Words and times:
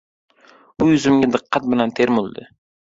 U 0.81 0.87
yuzimga 0.93 1.31
diqqat 1.37 1.71
bilan 1.75 1.97
termuldi. 2.03 2.53